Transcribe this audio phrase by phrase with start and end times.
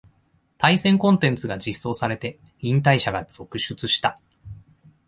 [0.57, 4.19] 対戦コンテンツが実装されて引退者が続出した